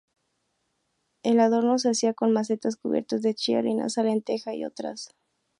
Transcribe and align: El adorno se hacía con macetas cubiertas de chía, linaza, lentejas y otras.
El 1.21 1.39
adorno 1.39 1.77
se 1.77 1.91
hacía 1.91 2.15
con 2.15 2.31
macetas 2.31 2.75
cubiertas 2.75 3.21
de 3.21 3.35
chía, 3.35 3.61
linaza, 3.61 4.01
lentejas 4.01 4.55
y 4.55 4.65
otras. 4.65 5.11